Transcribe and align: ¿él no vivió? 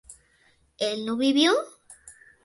¿él 0.79 1.05
no 1.05 1.15
vivió? 1.15 1.51